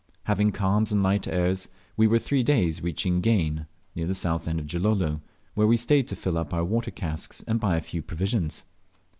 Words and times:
Having 0.23 0.53
calms 0.53 0.91
and 0.91 1.03
light 1.03 1.27
airs, 1.27 1.67
we 1.95 2.07
were 2.07 2.17
three 2.17 2.41
days 2.41 2.81
reaching 2.81 3.21
Gane, 3.21 3.67
near 3.93 4.07
the 4.07 4.15
south 4.15 4.47
end 4.47 4.57
of 4.59 4.65
Gilolo, 4.65 5.21
where 5.53 5.67
we 5.67 5.77
stayed 5.77 6.07
to 6.07 6.15
fill 6.15 6.39
up 6.39 6.55
our 6.55 6.63
water 6.65 6.89
casks 6.89 7.43
and 7.45 7.59
buy 7.59 7.77
a 7.77 7.81
few 7.81 8.01
provisions. 8.01 8.63